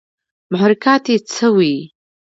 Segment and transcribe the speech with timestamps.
[0.51, 1.75] محرکات ئې څۀ وي